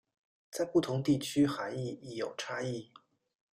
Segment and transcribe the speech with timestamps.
[0.49, 2.89] 在不同地区涵义亦有差异。